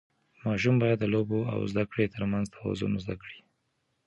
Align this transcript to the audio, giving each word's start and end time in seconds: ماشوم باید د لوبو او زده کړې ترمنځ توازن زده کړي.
ماشوم 0.45 0.75
باید 0.81 0.99
د 1.01 1.05
لوبو 1.13 1.39
او 1.53 1.59
زده 1.71 1.83
کړې 1.91 2.11
ترمنځ 2.15 2.45
توازن 2.55 2.91
زده 3.03 3.15
کړي. 3.21 3.39